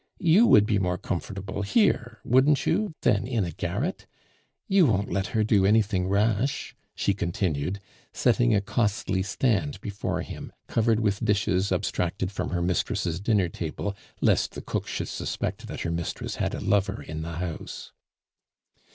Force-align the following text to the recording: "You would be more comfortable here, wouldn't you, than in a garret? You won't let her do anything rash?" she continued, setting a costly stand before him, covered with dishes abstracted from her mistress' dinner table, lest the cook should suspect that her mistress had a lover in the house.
"You 0.17 0.47
would 0.47 0.65
be 0.65 0.79
more 0.79 0.97
comfortable 0.97 1.61
here, 1.61 2.21
wouldn't 2.25 2.65
you, 2.65 2.95
than 3.01 3.27
in 3.27 3.45
a 3.45 3.51
garret? 3.51 4.07
You 4.67 4.87
won't 4.87 5.11
let 5.11 5.27
her 5.27 5.43
do 5.43 5.63
anything 5.63 6.07
rash?" 6.07 6.75
she 6.95 7.13
continued, 7.13 7.79
setting 8.11 8.55
a 8.55 8.61
costly 8.61 9.21
stand 9.21 9.79
before 9.79 10.23
him, 10.23 10.53
covered 10.65 11.01
with 11.01 11.23
dishes 11.23 11.71
abstracted 11.71 12.31
from 12.31 12.49
her 12.49 12.63
mistress' 12.63 13.19
dinner 13.19 13.47
table, 13.47 13.95
lest 14.21 14.53
the 14.55 14.63
cook 14.63 14.87
should 14.87 15.07
suspect 15.07 15.67
that 15.67 15.81
her 15.81 15.91
mistress 15.91 16.37
had 16.37 16.55
a 16.55 16.59
lover 16.59 17.03
in 17.03 17.21
the 17.21 17.33
house. 17.33 17.91